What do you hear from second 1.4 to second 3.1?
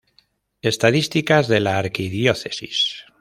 de la Arquidiócesis